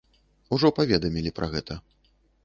[0.55, 1.77] Ужо паведамілі пра гэта.